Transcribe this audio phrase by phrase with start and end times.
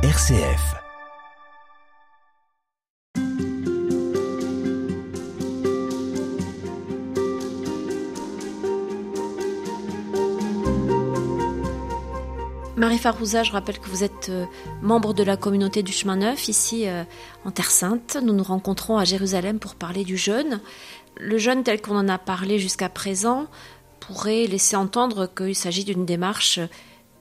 [0.00, 0.76] RCF.
[12.76, 14.44] Marie Farouza, je rappelle que vous êtes euh,
[14.82, 17.02] membre de la communauté du chemin neuf ici euh,
[17.44, 18.16] en Terre Sainte.
[18.22, 20.60] Nous nous rencontrons à Jérusalem pour parler du jeûne.
[21.16, 23.48] Le jeûne tel qu'on en a parlé jusqu'à présent
[23.98, 26.60] pourrait laisser entendre qu'il s'agit d'une démarche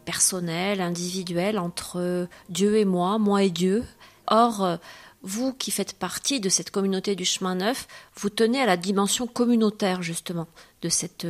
[0.08, 3.84] personnelle, individuelle entre Dieu et moi, moi et Dieu.
[4.28, 4.78] Or, euh,
[5.22, 9.28] vous qui faites partie de cette communauté du chemin neuf, vous tenez à la dimension
[9.28, 10.48] communautaire justement
[10.82, 11.28] de cette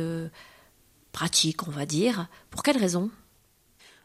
[1.10, 2.28] pratique, on va dire.
[2.50, 3.10] Pour quelle raison?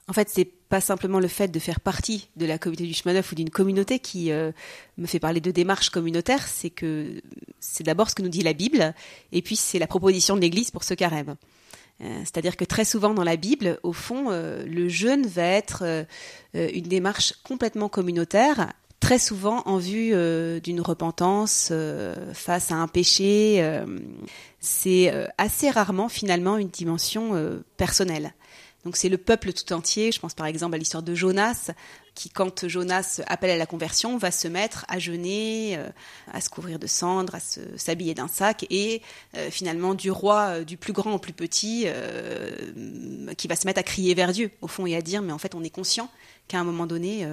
[0.08, 3.14] En fait, c'est pas simplement le fait de faire partie de la communauté du chemin
[3.14, 4.52] neuf ou d'une communauté qui euh,
[4.98, 7.22] me fait parler de démarche communautaire, c'est que
[7.60, 8.94] c'est d'abord ce que nous dit la Bible,
[9.32, 11.36] et puis c'est la proposition de l'Église pour ce carême.
[12.04, 16.06] Euh, c'est-à-dire que très souvent dans la Bible, au fond, euh, le jeûne va être
[16.54, 20.14] une démarche complètement communautaire, très souvent en vue
[20.62, 21.74] d'une repentance
[22.34, 23.66] face à un péché.
[24.60, 28.34] c'est assez rarement finalement une dimension personnelle.
[28.86, 30.12] Donc c'est le peuple tout entier.
[30.12, 31.72] Je pense par exemple à l'histoire de Jonas,
[32.16, 35.90] qui quand Jonas appelle à la conversion, va se mettre à jeûner, euh,
[36.32, 37.40] à se couvrir de cendres, à
[37.78, 39.02] s'habiller d'un sac, et
[39.36, 41.88] euh, finalement du roi, euh, du plus grand au plus petit,
[43.38, 45.38] qui va se mettre à crier vers Dieu, au fond, et à dire, mais en
[45.38, 46.10] fait on est conscient
[46.48, 47.28] qu'à un moment donné,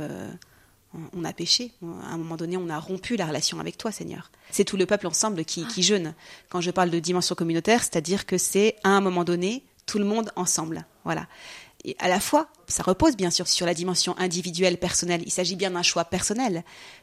[1.14, 1.73] on a péché.
[1.83, 4.31] À un moment donné, on a rompu la relation avec toi, Seigneur.
[4.51, 6.14] C'est tout le peuple ensemble qui, qui jeûne.
[6.48, 10.05] Quand je parle de dimension communautaire, c'est-à-dire que c'est à un moment donné tout le
[10.05, 10.86] monde ensemble.
[11.05, 11.27] Voilà.
[11.84, 15.22] Et à la fois, ça repose bien sûr sur la dimension individuelle, personnelle.
[15.27, 16.62] Il s'agit bien d'un choix personnel.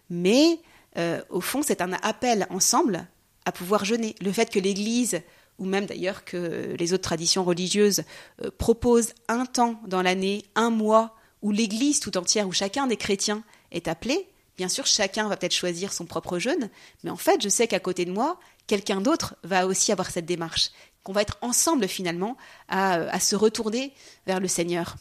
[0.10, 0.62] Mais
[0.98, 3.06] euh, au fond, c'est un appel ensemble
[3.44, 4.16] à pouvoir jeûner.
[4.22, 5.22] Le fait que l'Église,
[5.60, 8.04] ou même d'ailleurs que les autres traditions religieuses,
[8.42, 12.98] euh, proposent un temps dans l'année, un mois, où l'Église tout entière, où chacun des
[12.98, 16.72] chrétiens est appelé, Bien sûr, chacun va peut-être choisir son propre jeûne,
[17.04, 20.26] mais en fait, je sais qu'à côté de moi, quelqu'un d'autre va aussi avoir cette
[20.26, 20.72] démarche
[21.08, 22.36] qu'on va être ensemble finalement
[22.68, 23.94] à, se retourner
[24.26, 24.98] vers le Seigneur.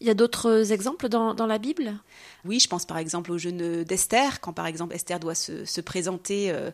[0.00, 1.92] Il y a d'autres exemples dans, la Bible?
[2.44, 6.52] Oui, je pense par exemple au jeûne d'Esther, quand par exemple Esther doit se, présenter
[6.52, 6.70] euh,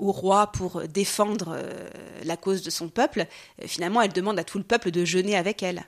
[0.00, 1.88] au roi pour défendre euh,
[2.24, 3.28] la cause de son peuple.
[3.62, 5.84] Euh, finalement, elle demande à tout le peuple de jeûner avec elle.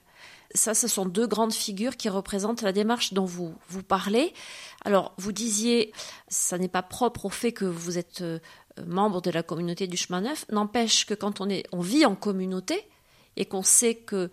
[0.54, 4.32] Ça, ce sont deux grandes figures qui représentent la démarche dont vous, vous parlez.
[4.84, 5.92] Alors, vous disiez,
[6.28, 8.22] ça n'est pas propre au fait que vous êtes
[8.84, 12.14] membre de la communauté du chemin neuf, n'empêche que quand on, est, on vit en
[12.14, 12.86] communauté
[13.36, 14.30] et qu'on sait que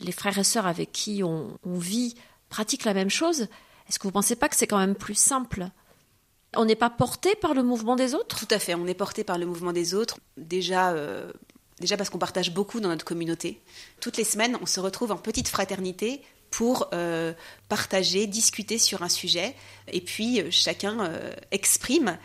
[0.00, 2.14] les frères et sœurs avec qui on, vit
[2.48, 3.48] pratiquent la même chose,
[3.88, 5.68] est-ce que vous ne pensez pas que c'est quand même plus simple?
[6.54, 8.36] On n'est pas porté par le mouvement des autres?
[8.36, 10.18] Tout à fait, on est porté par le mouvement des autres.
[10.36, 11.30] Déjà, euh,
[11.80, 13.60] déjà parce qu'on partage beaucoup dans notre communauté.
[14.00, 17.34] Toutes les semaines, on se retrouve en petite fraternité pour euh,
[17.68, 19.54] partager, discuter sur un sujet,
[19.88, 21.10] et puis euh, chacun
[21.50, 22.16] exprime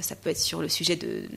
[0.00, 1.28] ça peut être sur le sujet de,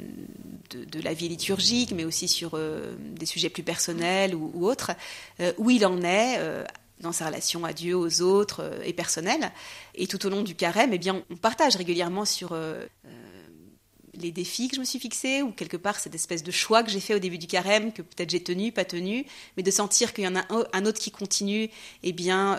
[0.69, 4.91] de, la vie liturgique, mais aussi sur euh, des sujets plus personnels ou, autres,
[5.39, 6.39] euh, où il en est
[7.01, 9.51] dans sa relation à Dieu, aux autres et personnelle.
[9.95, 12.57] Et tout au long du carême, eh bien, on partage régulièrement sur
[14.15, 16.91] les défis que je me suis fixés, ou quelque part cette espèce de choix que
[16.91, 19.25] j'ai fait au début du carême, que peut-être j'ai tenu, pas tenu,
[19.55, 21.69] mais de sentir qu'il y en a un, autre qui continue,
[22.03, 22.57] eh bien,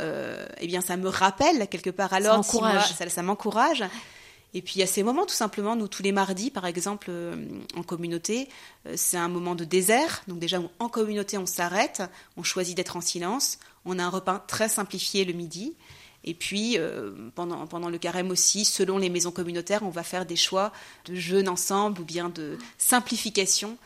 [0.58, 3.84] eh bien, ça me rappelle quelque part alors, ça, ça m'encourage.
[4.52, 7.06] Et puis il y a ces moments tout simplement, nous tous les mardis par exemple
[7.08, 7.46] euh,
[7.76, 8.48] en communauté,
[8.86, 12.02] euh, c'est un moment de désert, donc déjà en communauté on s'arrête,
[12.36, 15.76] on choisit d'être en silence, on a un repas très simplifié le midi,
[16.24, 20.36] et puis euh, pendant, le carême aussi, selon les maisons communautaires, on va faire des
[20.36, 20.72] choix
[21.06, 23.78] de jeûne ensemble ou bien de simplification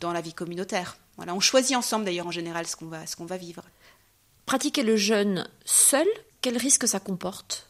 [0.00, 0.98] dans la vie communautaire.
[1.16, 3.62] Voilà, on choisit ensemble d'ailleurs en général ce qu'on va, ce qu'on va vivre.
[4.46, 6.06] Pratiquer le jeûne seul,
[6.42, 7.67] quel risque ça comporte?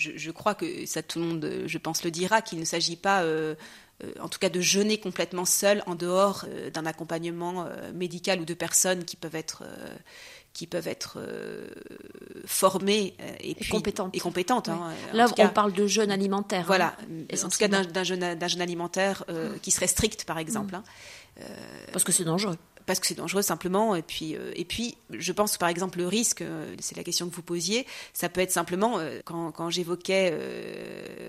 [0.00, 3.22] Je, crois que ça tout le monde, je pense, le dira, qu'il ne s'agit pas,
[3.22, 3.54] euh,
[4.02, 8.44] euh, en tout cas, de jeûner complètement seul en dehors euh, d'un accompagnement médical ou
[8.44, 9.64] de personnes qui peuvent être
[10.52, 11.20] qui peuvent être
[12.44, 14.16] formées et, compétentes.
[14.16, 16.64] Et compétentes hein, Là, on parle de jeûne alimentaire.
[16.66, 18.24] Voilà, hein, en tout cas d'un jeûne,
[18.60, 19.24] alimentaire
[19.62, 20.74] qui serait strict, par exemple.
[20.74, 20.82] Hein.
[21.92, 22.58] Parce que c'est dangereux
[22.90, 23.94] parce que c'est dangereux simplement.
[23.94, 27.04] Et puis, euh, et puis, je pense que par exemple le risque, euh, c'est la
[27.04, 30.36] question que vous posiez, ça peut être simplement euh, quand, j'évoquais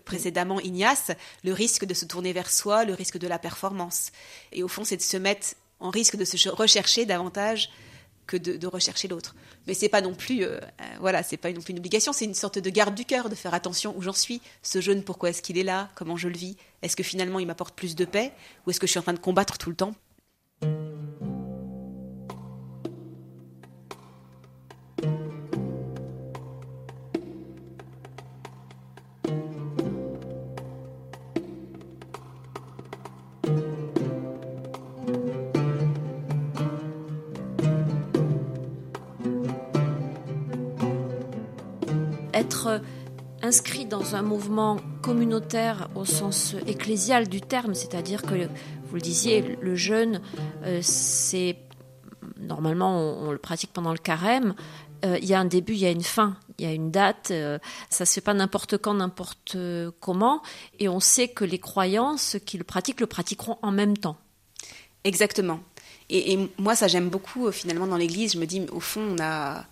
[0.04, 1.12] précédemment Ignace,
[1.44, 4.12] le risque de se tourner vers soi, le risque de la performance.
[4.52, 5.50] Et au fond, c'est de se mettre
[5.80, 7.70] en risque de se rechercher davantage
[8.26, 9.36] que de, rechercher l'autre.
[9.68, 10.16] Mais c'est pas non
[11.00, 13.54] voilà, pas non plus une obligation, c'est une sorte de garde du cœur de faire
[13.54, 14.42] attention où j'en suis.
[14.64, 15.92] Ce jeune, pourquoi est-ce qu'il est là?
[15.94, 16.58] Comment je le vis?
[16.82, 18.32] Est-ce que finalement il m'apporte plus de paix?
[18.66, 19.94] Ou est-ce que je suis en train de combattre tout le temps?
[42.34, 42.82] Être
[43.42, 48.48] inscrit dans un mouvement communautaire au sens ecclésial du terme, c'est-à-dire que,
[48.88, 50.22] vous le disiez, le jeûne,
[50.64, 51.58] euh, c'est
[52.38, 54.54] normalement on, le pratique pendant le carême.
[55.06, 56.92] Euh, il y a un début, il y a une fin, il y a une
[56.92, 57.30] date.
[57.32, 57.58] Euh,
[57.90, 59.58] ça se fait pas n'importe quand, n'importe
[60.00, 60.42] comment,
[60.80, 64.18] et on sait que les croyants, ceux qui le pratiquent, le pratiqueront en même temps.
[65.04, 65.62] Exactement.
[66.10, 68.34] Et moi, ça j'aime beaucoup finalement dans l'Église.
[68.34, 69.64] Je me dis, au fond, on a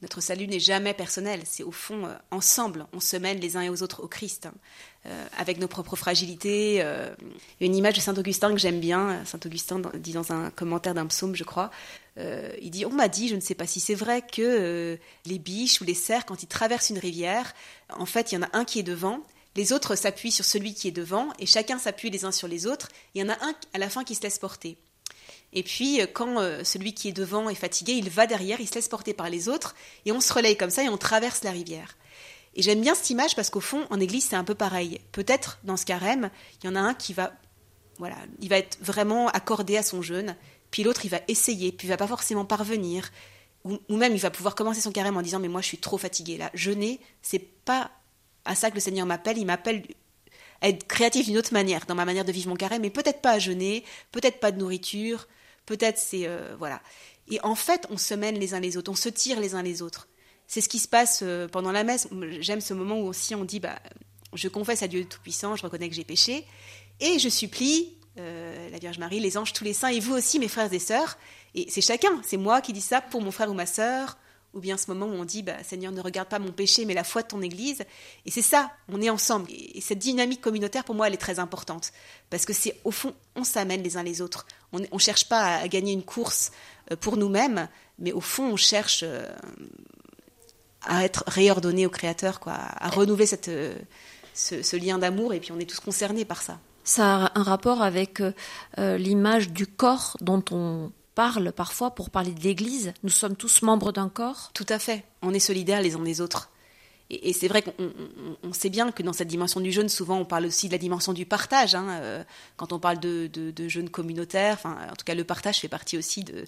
[0.00, 3.62] notre salut n'est jamais personnel, c'est au fond euh, ensemble, on se mène les uns
[3.62, 4.54] et aux autres au Christ, hein.
[5.06, 6.78] euh, avec nos propres fragilités.
[6.82, 7.12] Euh,
[7.60, 11.06] une image de Saint Augustin que j'aime bien, Saint Augustin dit dans un commentaire d'un
[11.06, 11.70] psaume, je crois,
[12.60, 15.80] il dit, on m'a dit, je ne sais pas si c'est vrai, que les biches
[15.80, 17.54] ou les cerfs, quand ils traversent une rivière,
[17.90, 19.20] en fait, il y en a un qui est devant,
[19.54, 22.66] les autres s'appuient sur celui qui est devant, et chacun s'appuie les uns sur les
[22.66, 24.78] autres, il y en a un à la fin qui se laisse porter.
[25.52, 28.68] Et puis, euh, quand euh, celui qui est devant est fatigué, il va derrière, il
[28.68, 29.74] se laisse porter par les autres,
[30.04, 31.96] et on se relaye comme ça, et on traverse la rivière.
[32.54, 35.00] Et j'aime bien cette image parce qu'au fond, en église, c'est un peu pareil.
[35.12, 36.30] Peut-être, dans ce carême,
[36.62, 37.32] il y en a un qui va,
[37.98, 40.36] voilà, il va être vraiment accordé à son jeûne,
[40.70, 43.10] puis l'autre, il va essayer, puis il va pas forcément parvenir,
[43.64, 45.98] ou, même il va pouvoir commencer son carême en disant, mais moi, je suis trop
[45.98, 46.50] fatigué, là.
[46.54, 47.90] Jeûner, c'est pas
[48.44, 49.82] à ça que le Seigneur m'appelle, il m'appelle
[50.60, 53.20] à être créatif d'une autre manière, dans ma manière de vivre mon carême, mais peut-être
[53.20, 55.28] pas à jeûner, peut-être pas de nourriture,
[55.68, 56.80] Peut-être c'est euh, voilà.
[57.30, 59.62] Et en fait, on se mène les uns les autres, on se tire les uns
[59.62, 60.08] les autres.
[60.46, 62.08] C'est ce qui se passe euh, pendant la messe.
[62.40, 63.78] J'aime ce moment où aussi on dit bah,
[64.32, 66.46] je confesse à Dieu Tout-Puissant, je reconnais que j'ai péché,
[67.00, 70.38] et je supplie euh, la Vierge Marie, les anges, tous les saints, et vous aussi,
[70.38, 71.18] mes frères et sœurs.
[71.54, 74.16] Et c'est chacun, c'est moi qui dis ça pour mon frère ou ma sœur,
[74.54, 76.94] ou bien ce moment où on dit bah, Seigneur, ne regarde pas mon péché, mais
[76.94, 77.84] la foi de ton Église.
[78.24, 79.50] Et c'est ça, on est ensemble.
[79.50, 81.92] Et cette dynamique communautaire, pour moi, elle est très importante.
[82.30, 84.46] Parce que c'est, au fond, on s'amène les uns les autres.
[84.72, 86.50] On ne cherche pas à, gagner une course
[86.90, 87.68] euh, pour nous-mêmes,
[87.98, 89.28] mais au fond, on cherche euh,
[90.82, 93.76] à être réordonné au Créateur, quoi, à renouveler cette, euh,
[94.34, 96.58] ce, lien d'amour, et puis on est tous concernés par ça.
[96.84, 98.22] Ça a un rapport avec
[98.78, 102.92] l'image du corps dont on parle parfois pour parler de l'Église.
[103.02, 104.52] Nous sommes tous membres d'un corps.
[104.54, 105.04] Tout à fait.
[105.20, 106.48] On est solidaires les uns des autres.
[107.10, 110.44] Et, c'est vrai qu'on sait bien que dans cette dimension du jeûne, souvent on parle
[110.44, 111.74] aussi de la dimension du partage.
[111.74, 112.24] Hein, euh,
[112.56, 116.22] quand on parle de, de, jeûne communautaire, en tout cas le partage fait partie aussi
[116.22, 116.44] de,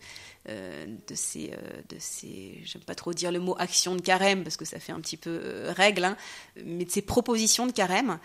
[0.48, 4.42] euh, de ces, euh, de ces j'aime pas trop dire le mot action de carême
[4.42, 6.16] parce que ça fait un petit peu règle, hein,
[6.64, 8.18] mais de ces propositions de carême.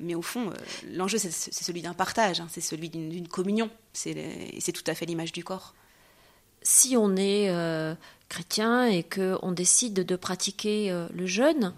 [0.00, 0.52] mais au fond,
[0.92, 3.70] l'enjeu c'est celui d'un partage, hein, c'est celui d'une communion.
[3.92, 5.74] C'est tout à fait l'image du corps
[6.64, 7.48] si on est
[8.28, 11.72] chrétien et qu'on décide de pratiquer euh, le jeûne,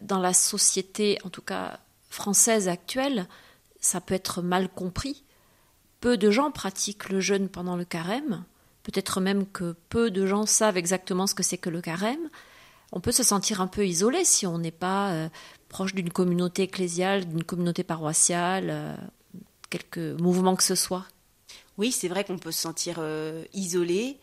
[0.00, 1.78] dans la société, en tout cas
[2.08, 3.26] française actuelle,
[3.80, 5.24] ça peut être mal compris.
[6.00, 8.44] Peu de gens pratiquent le jeûne pendant le carême,
[8.82, 12.30] peut-être même que peu de gens savent exactement ce que c'est que le carême.
[12.92, 15.28] On peut se sentir un peu isolé si on n'est pas euh,
[15.68, 18.96] proche d'une communauté ecclésiale, d'une communauté paroissiale, euh,
[19.68, 21.04] quelque mouvement que ce soit.
[21.80, 23.02] Oui, c'est vrai qu'on peut se sentir
[23.54, 24.18] isolé,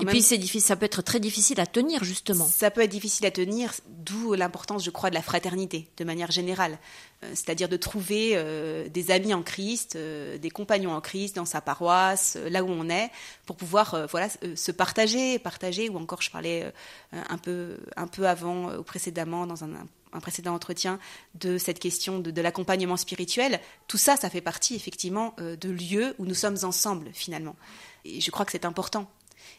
[0.00, 2.46] et puis c'est difficile, ça peut être très difficile à tenir justement.
[2.46, 6.30] Ça peut être difficile à tenir, d'où l'importance, je crois, de la fraternité de manière
[6.30, 6.78] générale,
[7.22, 11.44] euh, c'est-à-dire de trouver euh, des amis en Christ, euh, des compagnons en Christ dans
[11.44, 13.10] sa paroisse, là où on est,
[13.46, 15.88] pour pouvoir voilà se partager, partager.
[15.88, 16.72] Ou encore, je parlais
[17.12, 19.70] un peu un peu avant ou précédemment dans un,
[20.12, 20.98] un précédent entretien
[21.34, 23.60] de cette question de, de l'accompagnement spirituel.
[23.88, 27.56] Tout ça, ça fait partie effectivement de lieux où nous sommes ensemble finalement.
[28.04, 29.08] Et je crois que c'est important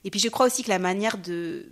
[0.03, 1.65] et puis je crois aussi que la manière de,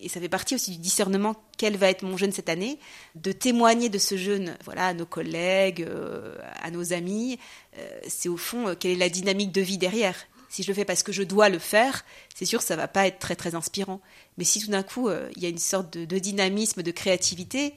[0.00, 2.78] et ça fait partie aussi du discernement quel va être mon jeûne cette année,
[3.14, 7.38] de témoigner de ce jeûne voilà, à nos collègues, euh, à nos amis,
[7.78, 10.16] euh, c'est au fond euh, quelle est la dynamique de vie derrière.
[10.48, 12.88] Si je le fais parce que je dois le faire, c'est sûr que ça va
[12.88, 14.00] pas être très très inspirant.
[14.38, 17.74] Mais si tout d'un coup il y a une sorte de, de dynamisme, de créativité,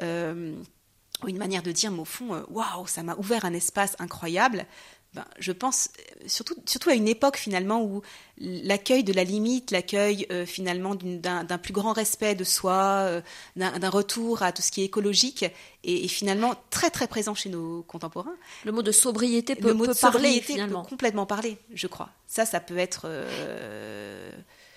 [0.00, 4.64] une manière de dire, mais au fond, waouh, ça m'a ouvert un espace incroyable,
[5.14, 8.02] ben, je pense euh, surtout, surtout à une époque finalement où
[8.38, 13.20] l'accueil de la limite, l'accueil euh, finalement d'un plus grand respect de soi, euh,
[13.56, 15.44] d'un retour à tout ce qui est écologique
[15.84, 18.36] est, finalement très très présent chez nos contemporains.
[18.64, 20.82] Le mot de sobriété peut, Le parler finalement.
[20.82, 22.10] Peut complètement parler, je crois.
[22.26, 23.06] Ça, ça peut être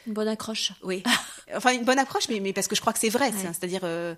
[0.08, 0.72] une bonne accroche.
[0.84, 1.04] Oui,
[1.56, 3.32] enfin une bonne accroche, mais, mais parce que je crois que c'est vrai.
[3.32, 4.16] C'est-à-dire euh,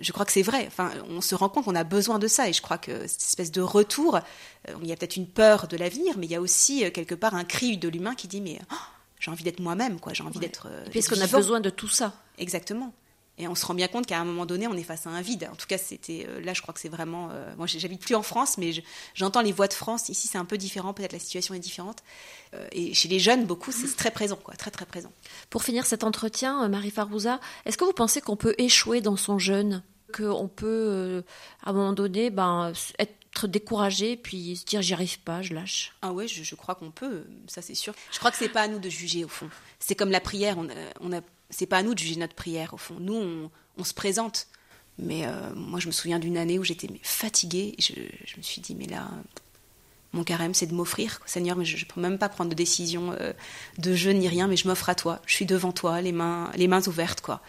[0.00, 0.64] je crois que c'est vrai.
[0.66, 3.22] Enfin, on se rend compte qu'on a besoin de ça, et je crois que cette
[3.22, 6.34] espèce de retour, euh, il y a peut-être une peur de l'avenir, mais il y
[6.34, 8.76] a aussi euh, quelque part un cri de l'humain qui dit mais oh,
[9.20, 10.12] j'ai envie d'être moi-même, quoi.
[10.12, 10.68] J'ai envie d'être.
[10.90, 12.14] Puisqu'on a besoin de tout ça?
[12.38, 12.92] Exactement.
[13.38, 15.20] Et on se rend bien compte qu'à un moment donné, on est face à un
[15.20, 15.48] vide.
[15.50, 17.28] En tout cas, c'était euh, là, je crois que c'est vraiment.
[17.30, 18.72] Euh, moi, j'habite plus en France, mais
[19.14, 20.08] j'entends les voix de France.
[20.08, 20.92] Ici, c'est un peu différent.
[20.92, 22.02] Peut-être la situation est différente.
[22.54, 25.12] Euh, et chez les jeunes, beaucoup, c'est très présent, quoi, très très présent.
[25.50, 29.38] Pour finir cet entretien, Marie Farouza, est-ce que vous pensez qu'on peut échouer dans son
[29.38, 31.22] jeûne, qu'on peut,
[31.62, 35.92] à un moment donné, ben, être découragé puis se dire j'y arrive pas, je lâche?
[36.02, 37.94] Ah ouais, je, crois qu'on peut, ça c'est sûr.
[38.10, 39.48] Je crois que c'est pas à nous de juger au fond.
[39.78, 40.66] C'est comme la prière, on
[41.00, 42.96] on a c'est pas à nous de juger notre prière, au fond.
[43.00, 44.48] Nous, on, se présente.
[44.98, 47.74] Mais euh, moi, je me souviens d'une année où j'étais fatiguée.
[47.78, 49.08] Et je, me suis dit, mais là,
[50.12, 51.20] mon carême, c'est de m'offrir.
[51.26, 53.32] Seigneur, mais je ne peux même pas prendre de décision euh,
[53.78, 55.22] de jeûne ni rien, mais je m'offre à toi.
[55.26, 57.40] Je suis devant toi, les mains, les mains ouvertes, quoi.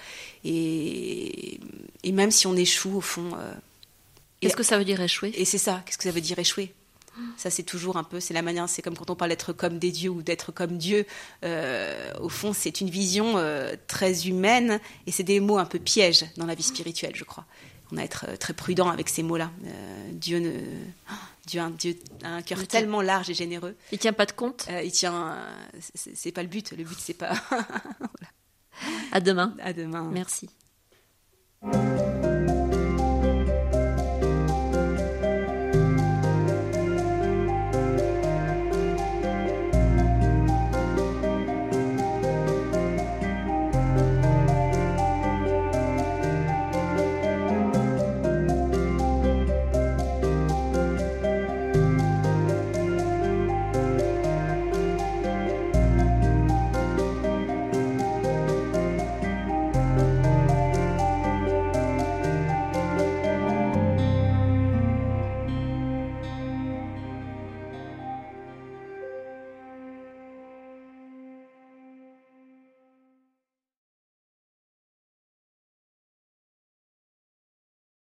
[0.44, 1.60] Et,
[2.04, 3.32] et même si on échoue, au fond.
[3.38, 3.54] Euh,
[4.40, 5.34] qu'est-ce que ça veut dire échouer?
[5.36, 6.74] Et c'est ça, qu'est-ce que ça veut dire échouer?
[7.38, 9.80] Ça, c'est toujours un peu, c'est la manière, c'est comme quand on parle d'être comme
[9.80, 11.06] des dieux ou d'être comme Dieu.
[11.44, 15.80] Euh, au fond, c'est une vision euh, très humaine et c'est des mots un peu
[15.80, 17.46] pièges dans la vie spirituelle, je crois.
[17.92, 19.52] On a à être euh, très prudent avec ces mots-là.
[20.12, 20.52] Dieu ne,
[21.48, 23.76] Dieu, un, Dieu a un cœur tellement large et généreux.
[23.92, 24.68] Il tient pas de compte.
[24.84, 25.38] il tient,
[25.82, 26.74] c'est pas le but.
[26.78, 27.34] Le but, c'est pas.
[29.12, 29.56] À demain.
[29.62, 30.10] À demain.
[30.12, 30.50] Merci.